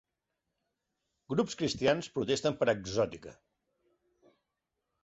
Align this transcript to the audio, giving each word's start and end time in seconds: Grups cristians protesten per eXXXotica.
Grups 1.33 1.57
cristians 1.59 2.09
protesten 2.17 2.59
per 2.63 2.71
eXXXotica. 2.75 3.39